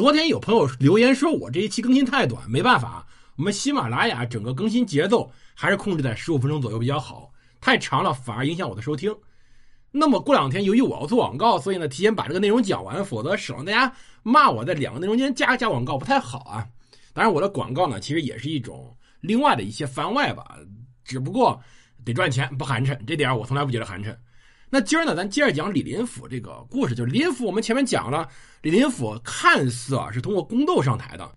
[0.00, 3.06] 昨天有朋友留言说我这一期更新太短，没办法，
[3.36, 7.30] 我们喜马拉雅整个更新节奏还是控制在十五分钟左右比较好，
[7.60, 9.14] 太长了反而影响我的收听。
[9.90, 16.66] 那么过两天由于我要做广告，所以呢提前把这个内容讲完，否则省得大家骂我在两个内容间加加广告不太好啊。
[17.12, 20.56] 当然我的广告呢其实也是一种另外的一些番外吧，
[21.04, 21.60] 只不过
[22.06, 24.16] 得赚钱不寒碜，这点我从来不觉得寒碜。
[24.72, 28.28] 那今儿呢咱接着讲李林甫这个故事，就是李林甫我们前面讲了，
[28.62, 31.28] 李林甫看似啊是通过宫斗上台的，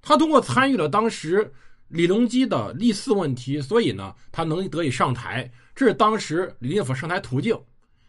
[0.00, 1.52] 他通过参与了当时
[1.88, 7.58] 李隆基的立嗣问题，所以呢他能得以上台，这是当时李林甫上台途径。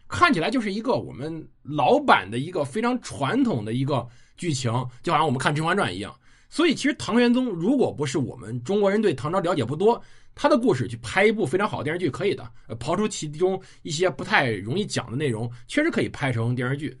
[0.06, 4.72] 看起来就是一个我们老版的一个非常传统的一个剧情，
[5.02, 6.14] 就好像我们看《甄嬛传》一样。
[6.48, 10.00] 所以，其实唐玄宗如果不是我们中国人对唐朝了解不多，
[10.40, 12.48] 他的故事去拍一部非常好的电视剧可以的。
[12.78, 16.96] 刨出其中一些不太容易讲的内容，确实可以拍成电视剧。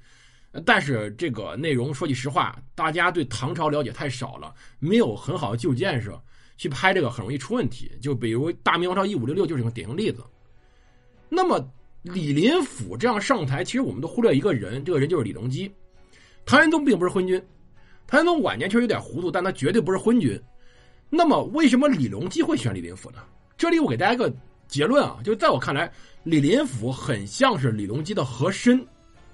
[0.66, 6.20] 但是这个内容说句实话，大家对唐朝了解太少了，没有很好的基础建设，
[6.56, 7.90] 去拍这个很容易出问题。
[8.02, 10.24] 就比如大明王朝一五六六就是一个典型例子。
[11.28, 11.64] 那么。
[12.02, 15.70] 李林甫这样上台，其实我们都忽略一个人，这个人就是李隆基。
[16.46, 17.44] 唐玄宗并不是昏君，
[18.06, 20.40] 唐玄宗晚年确实有点糊涂，但他绝对不是昏君。
[21.10, 23.18] 那么，为什么李隆基会选李林甫呢？
[23.56, 24.32] 这里我给大家一个
[24.66, 25.90] 结论啊，就在我看来，
[26.22, 28.84] 李林甫很像是李隆基的和珅。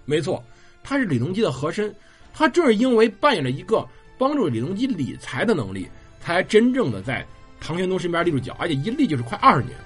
[0.05, 0.43] 没错，
[0.83, 1.95] 他是李隆基的和珅。
[2.33, 3.87] 他正是因为扮演了一个
[4.19, 5.89] 帮助李隆基理财的能力，
[6.21, 7.27] 才真正的在
[7.61, 9.77] 唐玄宗身边立住脚，而且一立就是快二十年。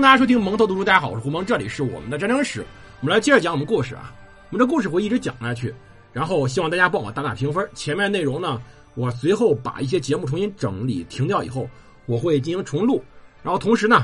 [0.00, 2.64] 大家收听蒙头读书，大家好，我是胡蒙，这里是我们的战争史，
[3.00, 4.14] 我们来接着讲我们故事啊。
[4.48, 5.74] 我们的故事会一直讲下去，
[6.10, 7.68] 然后希望大家帮我打打评分。
[7.74, 8.62] 前面内容呢，
[8.94, 11.68] 我随后把一些节目重新整理停掉以后，
[12.06, 13.04] 我会进行重录。
[13.42, 14.02] 然后同时呢，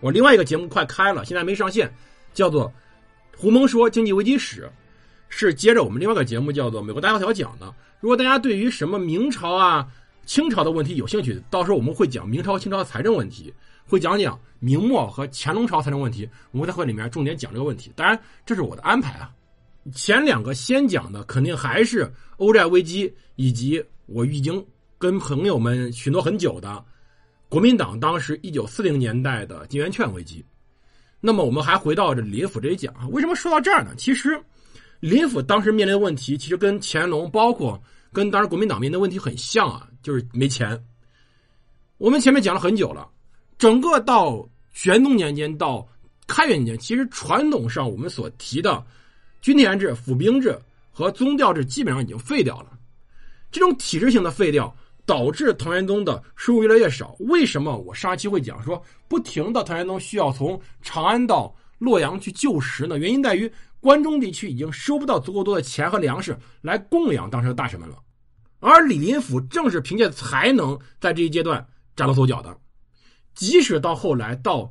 [0.00, 1.90] 我另外一个节目快开了，现在没上线，
[2.34, 2.70] 叫做
[3.40, 4.64] 《胡蒙说经济危机史》，
[5.30, 7.74] 是接着我们另外一个节目叫做《美国大萧条》讲的。
[8.00, 9.88] 如果大家对于什么明朝啊、
[10.26, 13.50] 清朝的问题有兴趣，到时候我们会讲明朝、清朝的财政问题。
[13.86, 17.92] 会讲讲明末和乾隆朝财政问题，我们在会里面重点讲这个问题。
[17.96, 19.32] 当然，这是我的安排啊。
[19.92, 24.64] 前两个先讲的肯定还是欧债危机，以及我已经
[24.96, 26.84] 跟朋友们许诺很久的
[27.48, 30.44] 国民党当时一九四零年代的金圆券危机。
[31.20, 33.06] 那么，我们还回到这李林甫这里讲啊。
[33.08, 33.92] 为什么说到这儿呢？
[33.96, 34.40] 其实，
[35.00, 37.82] 林府当时面临的问题，其实跟乾隆，包括
[38.12, 40.80] 跟当时国民党面临的问题很像啊，就是没钱。
[41.98, 43.08] 我们前面讲了很久了。
[43.62, 45.86] 整个到玄宗年间到
[46.26, 48.84] 开元年间，其实传统上我们所提的
[49.40, 50.58] 均田制、府兵制
[50.90, 52.76] 和宗调制基本上已经废掉了。
[53.52, 54.74] 这种体制性的废掉，
[55.06, 57.14] 导致唐玄宗的收入越来越少。
[57.20, 62.98] 为什么我上期会讲说不停的唐玄宗需要从长安到洛阳去救食呢？
[62.98, 63.48] 原因在于
[63.78, 67.96] 关中地区已经收不到足够多的钱和粮食来供养当时的大臣们了，
[68.58, 72.58] 而李林甫正是凭借才能在这一阶段崭露头角的。
[73.34, 74.70] 即使到后来，到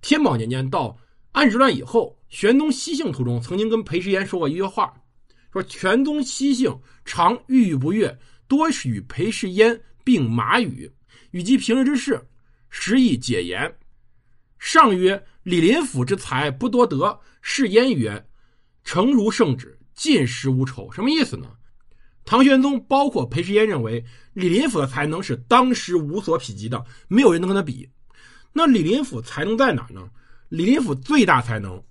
[0.00, 0.96] 天宝年间，到
[1.32, 4.94] 安史之乱以后，玄宗西幸途中曾经跟裴世烟说过一句话，
[5.52, 10.90] 说玄宗西幸常郁郁不悦，多与裴世烟并马语，
[11.32, 12.20] 与其平日之事，
[12.70, 13.76] 时亦解言。
[14.58, 18.26] 上曰：“李林甫之才不多得。”是焉曰
[18.82, 21.48] ：“诚如圣旨，尽时无仇。”什么意思呢？
[22.30, 27.88] 唐玄宗包括裴世烟认为李林甫的才能是当时无所匹及的，没有人能跟他比。
[28.52, 30.10] 那李林甫才能在哪呢？
[30.50, 31.82] 李林甫最大才能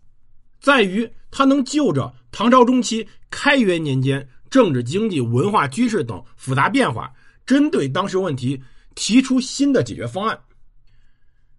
[0.59, 7.11] 在于他能就着唐朝中期开元年间政治、经济、文化、军事等复杂变化，
[7.43, 8.61] 针对当时问题
[8.93, 10.39] 提出新的解决方案，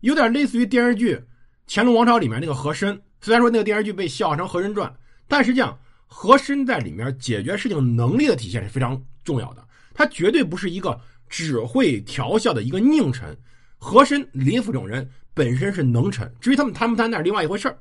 [0.03, 1.17] 有点类似于电视剧
[1.67, 3.03] 《乾隆王朝》里面那个和珅。
[3.21, 4.89] 虽然说那个电视剧被笑成《和珅传》，
[5.27, 5.77] 但实际上。
[6.09, 9.65] 和珅在里面解决事情能力的体现是非常重要的，
[9.95, 10.99] 他绝对不是一个
[11.29, 13.37] 只会调笑的一个佞臣。
[13.77, 17.79] 和珅、李林甫这种人本身是能臣，至于他们贪不贪那是另外一回事儿。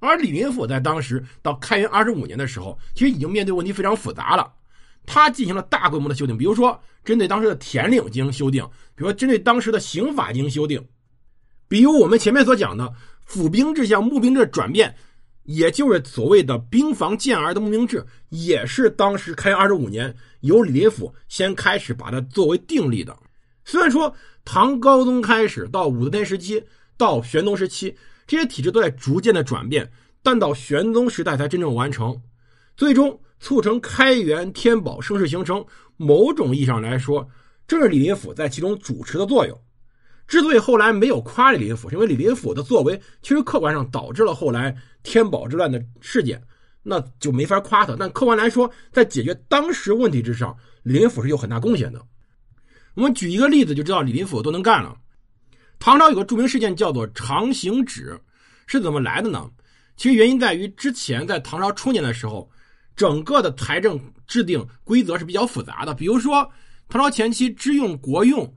[0.00, 4.52] 而李林甫在当时到开元二十五年的时候，其实已经面对问题非常复杂了。
[5.06, 8.62] 他进行了大规模的修订，比如说针对当时的田令进行修订，
[8.94, 10.86] 比如说针对当时的刑法进行修订，
[11.68, 12.92] 比如我们前面所讲的
[13.24, 14.94] 府兵制向募兵制转变。
[15.44, 23.16] 也就是所谓的兵防建儿的募兵制，也是当时开元二十五年由李林甫先开始把它作为定例的。
[23.64, 24.14] 虽然说
[24.44, 26.62] 唐高宗开始到武则天时期
[26.96, 27.94] 到玄宗时期，
[28.26, 29.90] 这些体制都在逐渐的转变，
[30.22, 32.20] 但到玄宗时代才真正完成。
[32.76, 35.64] 最终促成开元天宝盛世形成。
[35.96, 37.28] 某种意义上来说，
[37.68, 39.56] 正是李林甫在其中主持的作用。
[40.26, 46.42] 之所以后来没有夸李林甫，是因为李林甫的作为其实客观上导致了后来天宝之乱的事件，
[46.82, 47.94] 那就没法夸他。
[47.98, 52.00] 但客观来说，在解决当时问题之上，李林甫是有很大贡献的。
[52.94, 54.96] 我们举一个例子就知道李林甫多能干了。
[55.78, 58.18] 唐朝有个著名事件叫做长行止，
[58.66, 59.50] 是怎么来的呢？
[59.96, 62.50] 其实原因在于之前在唐朝初年的时候，
[62.96, 65.92] 整个的财政制定规则是比较复杂的。
[65.92, 66.48] 比如说
[66.88, 68.50] 唐朝前期支用国用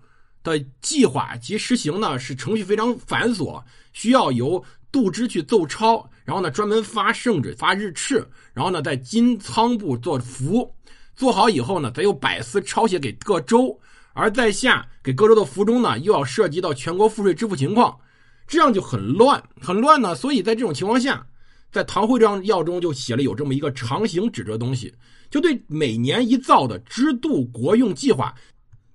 [0.48, 3.62] 的计划及实行呢，是程序非常繁琐，
[3.92, 10.74] 需要由度支去奏抄，然后呢专门发圣旨、发日敕，然后呢在金仓部做符，
[11.16, 13.78] 做好以后呢，再由百司抄写给各州。
[14.14, 17.96] 而在下给各州的符中呢，又要涉及到全国赋税支付情况，
[18.48, 20.16] 这样就很乱，很乱呢。
[20.16, 21.24] 所以在这种情况下，
[21.72, 24.92] 在《唐会章要》中就写了有这么一个长行指这东西，
[25.30, 28.34] 就对每年一造的支度国用计划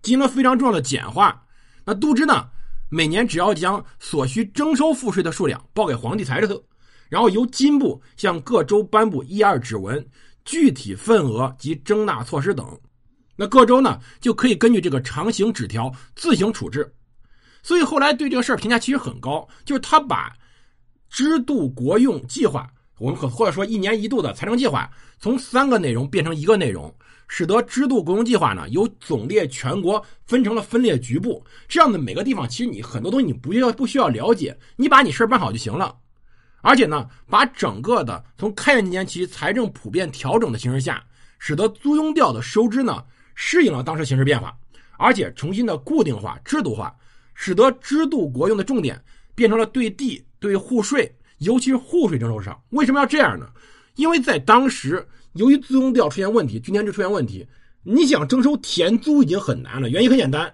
[0.03, 1.43] 进行了非常重要的简化。
[1.85, 2.49] 那度支呢，
[2.91, 6.63] 每年只要将所需征收赋税的数量报给皇帝财政，
[7.09, 10.05] 然后由金部向各州颁布一二指文，
[10.45, 12.67] 具体份额及征纳措施等。
[13.35, 16.93] 那各州呢，就可以根据这个长行纸条自行处置，
[17.63, 20.33] 所以后来对这个事儿评价其实很高，就是他把
[21.09, 24.89] 支度国用计划，我们可或者说一年一度的财政计划，
[25.19, 26.95] 从三个内容变成一个内容，
[27.35, 35.97] 使得支度国用计划呢由总列全国分成了分列局部，这样的每个地方其实你很多东西你不需要不需要了解，你把你事儿办好就行了，
[36.61, 41.03] 而且呢，把整个的从开元年间起财政普遍调整的形势下，
[41.39, 43.03] 使得租庸调的收支呢。
[43.35, 44.55] 适应了当时形势变化，
[44.99, 46.95] 而且重新的固定化、制度化，
[47.33, 49.03] 使得支度国用的重点
[49.35, 52.63] 变成了对地、对户税，尤其是户税征收上。
[52.73, 53.49] 为什么要这样呢？
[53.95, 57.47] 因为在当时，由于租用调出现问题，均田制出现问题，
[57.83, 59.89] 你想征收田租已经很难了。
[59.89, 60.53] 原因很简单，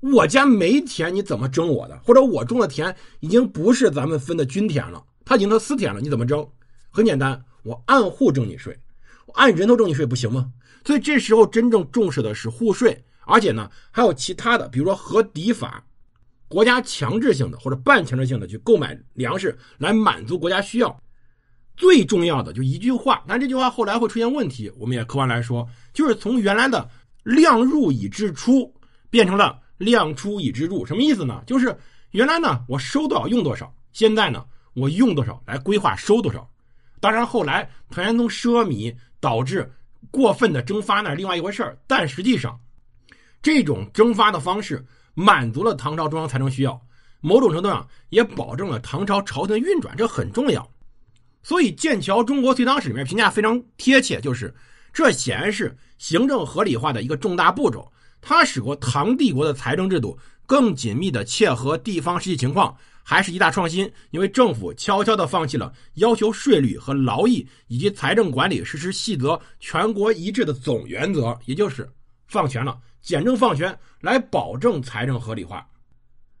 [0.00, 1.98] 我家没田，你怎么征我的？
[2.04, 6.46] 或者我种的田已经不是咱们分的均田了，它已经成私田了，你怎么征？
[6.90, 8.78] 很简单，我按户征你税，
[9.26, 10.52] 我按人头征你税不行吗？
[10.84, 15.84] 所以这时候真正重视的是户税，而且呢还有其他的，比如说和敌法，
[16.48, 21.02] 国家强制性的或者半强制性的去购买粮食来满足国家需要。
[21.76, 24.70] 最重要的就一句话，但这句话后来会出现问题。
[24.78, 26.88] 我们也客观来说，就是从原来的
[27.22, 28.72] 量入以支出
[29.10, 31.42] 变成了量出以支入，什么意思呢？
[31.46, 31.76] 就是
[32.10, 36.48] 原来呢我收多少用多少，现在呢我用多少来规划收多少。
[37.00, 39.70] 当然后来唐玄宗奢靡导致。
[40.10, 42.58] 过分的征发那是另外一回事儿，但实际上，
[43.40, 44.84] 这种征发的方式
[45.14, 46.78] 满足了唐朝中央财政需要，
[47.20, 50.68] 某种程度上也保证了唐朝朝廷的运转，这很重要。
[51.42, 54.54] 所以《剑桥中国隋唐史》里面评价非常贴切，就是
[54.92, 57.90] 这显然是行政合理化的一个重大步骤，
[58.20, 62.76] 它使过唐帝国的财政制度更紧密的切合地方实际情况。
[63.04, 71.90] 还是一大创新，因为政府悄悄地放弃了要求税率和劳役以及财政管理实施细则全国一致的总原则，也就是
[72.28, 75.66] 放权了，简政放权来保证财政合理化。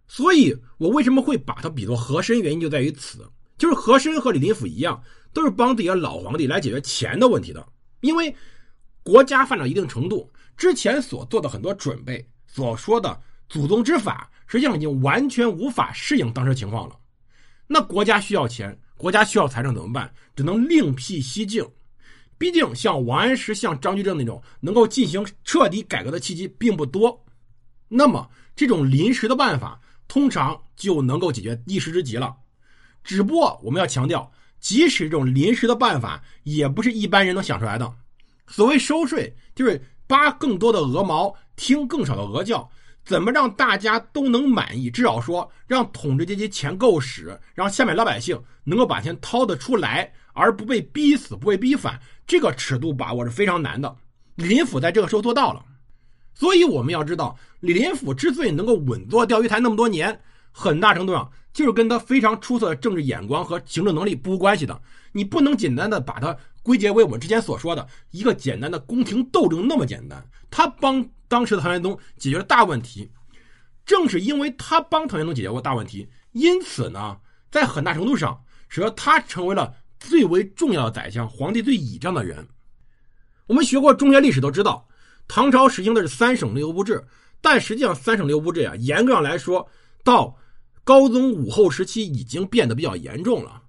[0.06, 2.40] 所以我为什么会把它比作和珅？
[2.40, 3.28] 原因就在于此，
[3.62, 5.00] 就是和珅和李林甫一样，
[5.32, 7.64] 都是帮自己的老皇帝来解决钱的问题的。
[8.00, 8.34] 因为
[9.04, 14.28] 国家发展到一定程度，之前所做的很多准备，所说的祖宗之法。
[14.48, 16.96] 实际上已经完全无法适应当时情况了。
[17.68, 20.12] 那国家需要钱，国家需要财政怎么办？
[20.34, 21.64] 只能另辟蹊径。
[22.36, 27.24] 毕竟像王安石、像张居正那种能够进行彻底改革的契机并不多。
[27.86, 32.34] 那么这种临时的办法，通常就能够解决一时之急了。
[33.02, 34.30] 只不过我们要强调，
[34.60, 37.92] 即使这种临时的办法，也不是一般人能想出来的。
[38.46, 42.70] 所谓收税，就是扒更多的鹅毛，听更少的鹅叫。
[43.04, 44.88] 怎么让大家都能满意？
[44.88, 53.96] 至少说让统治阶级钱够使，让下面老百姓能够把钱掏得出来，而不被逼死、不被逼反，这个尺度把握是非常难的。
[54.36, 55.64] 李林甫在这个时候做到了，
[56.32, 60.20] 所以我们要知道，李林甫之所以能够稳坐钓鱼台那么多年，
[60.52, 64.80] 很大程度上就是跟他非常出色的政治眼光和行政能力不无关系的。
[65.10, 71.04] 你不能简单的把它归结为我们之前所说的一个简单的宫廷斗争那么简单，他帮。
[71.28, 73.10] 当时的唐玄宗解决了大问题，
[73.86, 77.16] 正是因为他帮唐玄宗解决过大问题，因此呢，
[77.50, 82.46] 在很大程度上使得他成为了最为重要的宰相，皇帝最倚仗的人。
[83.46, 84.86] 我们学过中学历史都知道，
[85.26, 87.02] 唐朝实行的是三省六部制，
[87.40, 89.66] 但实际上三省六部制啊，严格上来说，
[90.04, 90.36] 到
[90.84, 93.62] 高宗武后时期已经变得比较严重了。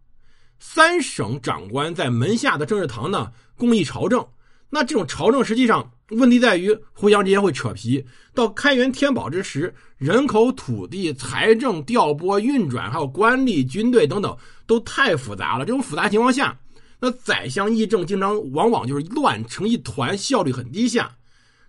[0.60, 4.26] 三省长官在门下的政事堂呢，公议朝政。
[4.70, 8.04] 那这种朝政实际上问题在于互相之间会扯皮。
[8.34, 15.66] 到开元天宝之时，人口、土地、财政调拨、运转，还有官吏、军队等等，都太复杂了。
[15.66, 16.58] 这种复杂情况下，
[17.00, 21.16] 那宰相议政经常往往就是乱成一团，效率很低下。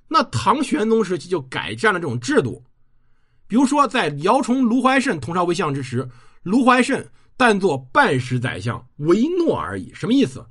[0.09, 2.63] 那唐玄宗时期就改善了这种制度，
[3.55, 6.09] 比如说在姚崇、卢怀慎同朝为相之时，
[6.43, 9.93] 卢怀慎但做半时宰相，唯诺而已。
[9.95, 10.45] 什么意思？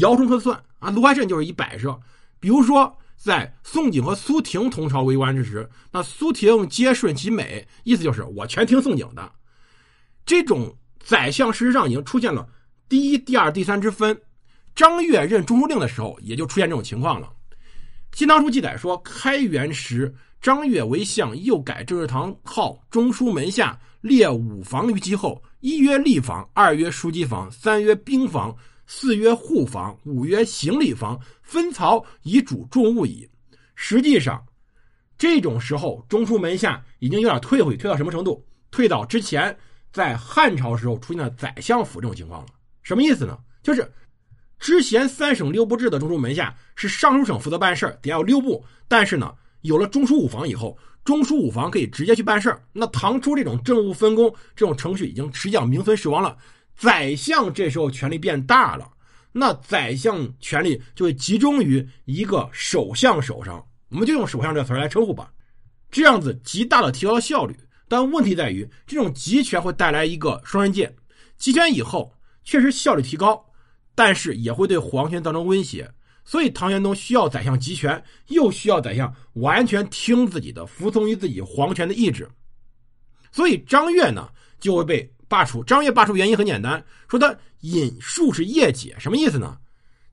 [0.00, 2.00] 姚崇说算啊，卢怀慎就是一摆设。
[2.40, 9.30] 比如说，在宋璟和苏婷同朝为官之时，那苏婷皆顺其美，意思就是我全听宋璟的。
[10.24, 10.74] 这种
[11.04, 12.48] 宰相事实上已经出现了
[12.88, 14.18] 第一、第二、第三之分。
[14.74, 17.26] 张悦任中书令的时候，也就出现这种情况了。
[18.12, 28.56] 《新唐书》记载说，开元时，张悦为相，又改政事堂号中书门下，列五房于其后：一曰吏房，二曰书记房，三曰兵房。
[28.90, 33.28] 四曰户房，五曰行李房，分曹以主重物矣。
[33.74, 34.42] 实际上，
[35.18, 38.42] 这种时候中书门下已经有点退回，退到什么程度？
[38.70, 39.54] 退到之前
[39.92, 42.46] 在汉朝时候出现的宰相府这种情况了。
[42.82, 43.38] 什么意思呢？
[43.62, 43.86] 就是
[44.58, 48.64] 之前三省六部制的中书门下是尚书省负责办事得要六部。
[48.88, 56.36] 但是呢，有了中书五房以后，中书五房可以直接去办事那唐初这种政务分工这种程序已经实际上名存实亡了。
[56.76, 58.88] 宰相这时候权力变大了，
[59.32, 65.30] 那宰相权力就会集中于一个首相手上，我们就用首相这词来称呼吧。
[65.90, 67.56] 这样子极大的提高了效率，
[67.88, 70.94] 但问题在于这种集权会带来一个双刃剑。
[71.36, 72.12] 集权以后
[72.44, 73.44] 确实效率提高，
[73.98, 75.90] 但是也会对皇权造成威胁。
[76.24, 82.28] 所以唐玄宗需要宰相集权，又需要宰相完全听自己的，服从于自己皇权的意志。
[83.32, 84.28] 所以张悦呢
[84.60, 85.12] 就会被。
[85.30, 89.58] 罢黜张悦罢黜原因很简单，说他引术士夜解，什么意思呢？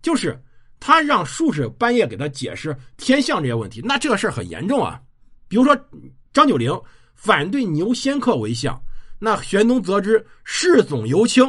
[0.01, 0.37] 就是
[0.77, 3.79] 他让术士半夜给他解释天象这些问题。
[3.81, 4.99] 那这个事儿很严重啊。
[5.47, 5.73] 比如说
[6.33, 6.69] 张九龄
[7.13, 8.77] 反对牛仙客为相，
[9.17, 11.47] 那玄宗得知事总尤轻，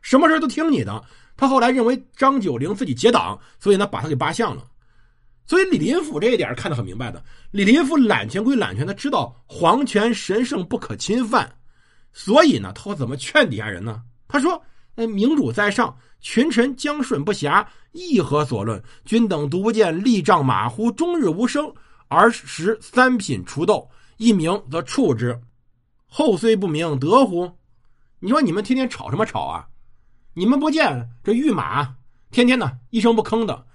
[0.00, 1.04] 什么事都听你的。
[1.44, 4.64] 他后来认为张九龄自己结党，所以呢把他给扒相了。
[5.44, 7.22] 所以李林甫这一点看得很明白的。
[7.50, 11.54] 李林甫揽权归揽权，他知道皇权神圣不可侵犯。
[12.14, 14.02] 所以呢，他怎么劝底下人呢？
[14.26, 14.62] 他说
[14.96, 18.82] ：“呃，明主在上，群臣将顺不暇，议何所论？
[19.04, 21.70] 君等独不见立仗马虎，终日无声，
[22.08, 23.86] 而食三品除豆，
[24.16, 25.38] 一鸣则触之，
[26.06, 27.52] 后虽不明，得乎？
[28.18, 29.68] 你说你们天天吵什么吵啊？
[30.34, 31.96] 你们不见这御马
[32.30, 33.66] 天天呢一声不吭的，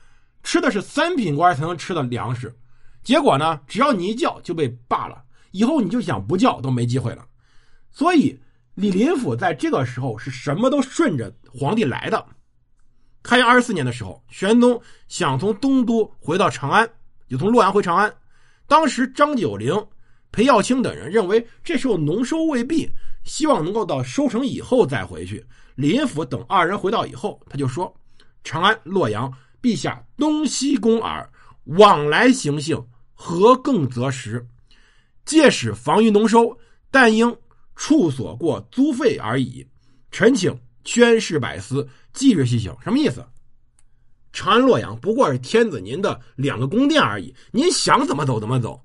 [0.44, 2.54] 吃的是三品官才能吃的粮食，
[3.02, 7.26] 结果呢，只要你一叫就被罢了，以后你就想不叫都没机会了。”
[7.92, 8.40] 所以，
[8.76, 12.26] 李林甫在这个时候是什么都顺着皇帝来的。
[13.24, 16.90] 开元二十四年的时候，玄宗想从东都回到长安，
[17.28, 18.14] 就从洛阳回长安。
[18.68, 19.74] 当时张九龄、
[20.32, 22.90] 裴耀卿等人认为这时候农收未毕，
[23.24, 25.46] 希望能够到收成以后再回去。
[25.80, 27.96] 林甫等二人回到以后，他就说
[28.44, 29.32] ：“长安、洛阳，
[29.62, 31.32] 陛下东西宫耳，
[31.78, 34.46] 往来行幸，何更择时？
[35.24, 36.58] 届使防于农收，
[36.92, 37.34] 但应。”
[37.78, 39.66] 处所过租费而已，
[40.12, 42.76] 臣请宣示百司，即日西行。
[42.84, 43.26] 什么意思？
[44.34, 48.82] 长安、洛阳不过是天子您的两个宫殿而已，您想怎么走怎么走。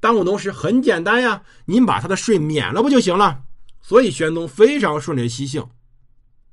[0.00, 3.42] 耽误农时很简单呀，您把他的税免了不就行了？
[3.82, 5.68] 所以玄宗非常顺利西行。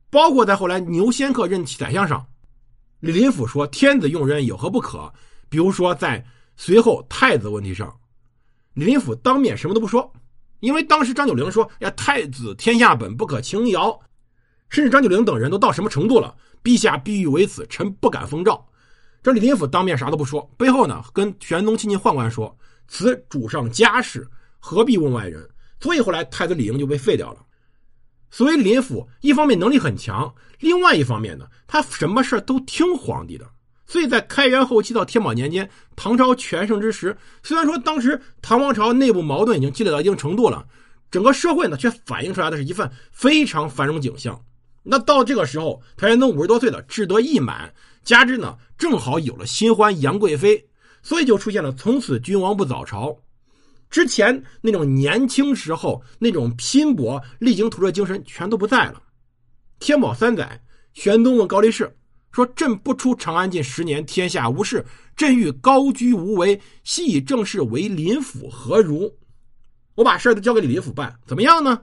[0.10, 2.26] 包括在后来牛仙客任宰相上，
[3.00, 5.12] 李林甫说天子用人有何不可？
[5.50, 7.94] 比如说在随后太子问题上，
[8.74, 10.12] 李林甫当面什么都不说。
[10.62, 14.00] 因为当时张九龄说：“呀，太子天下本，不可轻摇。”
[14.70, 16.34] 甚至张九龄等人都到什么程度了？
[16.64, 18.66] 陛下必欲为此，臣不敢奉诏。
[19.22, 22.58] 这李林甫当面啥都不说，背后呢跟玄宗亲近宦官说
[22.88, 25.48] ：“此主上家事，何必问外人？”
[25.80, 27.46] 所以后来太子李英就被废掉了。
[28.36, 33.50] 所以林甫一方面能力很强，另外一方面呢，他什么事儿都听皇帝的。
[33.88, 40.68] 所以在开元后期到天宝年间，唐朝全盛之时，虽然说当时唐王朝内部矛盾已经积累到一定程度了，
[41.10, 44.38] 整个社会呢却反映出来的是一份非常繁荣景象。
[44.84, 47.74] 那到这个时候，唐玄宗五十多岁了，志得意满，
[48.04, 50.68] 加之呢正好有了新欢杨贵妃，
[51.02, 53.18] 所以就出现了从此君王不早朝。
[53.90, 59.02] 之前那种年轻时候那种拼搏、励精图治精神全都不在了。
[59.80, 60.62] 天宝三载，
[60.94, 61.96] 玄宗问高力士。
[62.32, 64.86] 说朕不出长安近十年，天下无事。
[65.16, 69.10] 朕欲高居无为，系以政事为林府，何如？
[69.96, 71.82] 我把事儿都交给李林甫办，怎么样呢？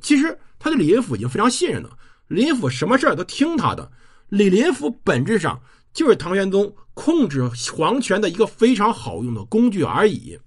[0.00, 1.90] 其实他对李林甫已经非常信任了。
[2.28, 3.90] 李林甫什么事儿都听他的。
[4.30, 5.60] 李林甫本质上
[5.92, 10.38] 就是唐玄宗控制皇权的一个非常好用的工具而已。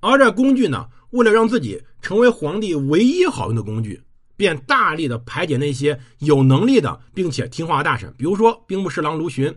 [0.00, 4.02] 而这工具呢，为了让自己成为皇帝唯一好用的工具，
[4.36, 9.54] 便大力的排解那些有能力的并且听话的大臣，比如说兵部侍郎卢循、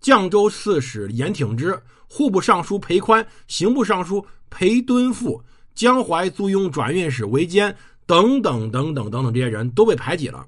[0.00, 5.42] 绛州刺史严挺之、户部尚书裴宽、刑部尚书裴敦富、
[5.74, 7.76] 江淮租庸转运使韦坚
[8.06, 10.46] 等等等等等等，这些人都被排挤了。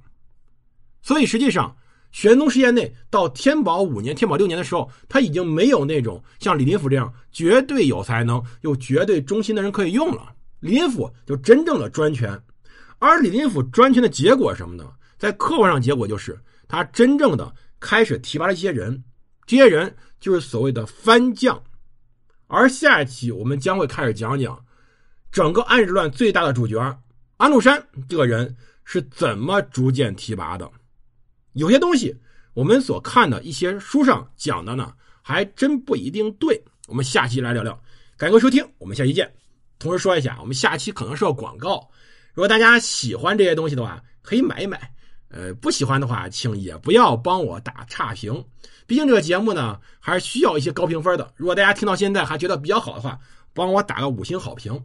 [1.02, 1.76] 所以实际上。
[2.16, 10.32] 玄宗时代内到天宝五年、天宝六年的时候，他已经没有那种像李林甫这样绝对有才能又绝对忠心的人可以用了。
[10.60, 12.40] 李林甫就真正的专权，
[12.98, 14.90] 而李林甫专权的结果是什么呢？
[15.18, 19.04] 在客观上，结果就是他真正的开始提拔了一些人，
[19.44, 21.62] 这些人就是所谓的藩将。
[22.46, 24.58] 而下一期我们将会开始讲讲
[25.30, 26.98] 整个安史之乱最大的主角
[27.36, 28.56] 安禄山这个人
[28.86, 30.70] 是怎么逐渐提拔的。
[31.56, 32.14] 有些东西，
[32.52, 36.62] 我们所看的一些书上讲的呢，还真不一定对。
[36.86, 37.78] 我们下期来聊聊，
[38.18, 39.30] 感谢收听，我们下期见。
[39.78, 41.88] 同时说一下，我们下期可能是个广告，
[42.34, 44.92] 如果大家喜欢这些东西的话，可以买一买。
[45.28, 48.44] 呃，不喜欢的话，请也不要帮我打差评。
[48.86, 51.32] 毕竟这个节目呢，还是需要一些高评分的。
[51.36, 53.18] 如果大家听到现在还觉得比较好的话，
[53.54, 54.78] 帮我打个五星好评。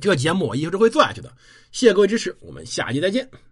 [0.00, 1.32] 这个节目我一直会做下去的。
[1.70, 3.45] 谢谢各位支持，我们下期再见。